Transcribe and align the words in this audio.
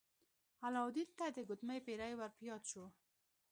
علاوالدین 0.65 1.09
ته 1.19 1.25
د 1.35 1.37
ګوتمۍ 1.47 1.79
پیری 1.85 2.13
ور 2.17 2.31
په 2.37 2.43
یاد 2.49 2.63
شو. 2.71 2.85